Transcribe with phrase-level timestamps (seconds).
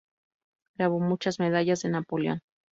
[0.77, 2.41] Grabó muchas medallas de Napoleón.